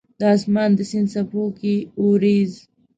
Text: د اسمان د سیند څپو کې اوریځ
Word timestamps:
د 0.19 0.21
اسمان 0.35 0.69
د 0.75 0.79
سیند 0.89 1.07
څپو 1.13 1.43
کې 1.59 1.75
اوریځ 2.01 2.51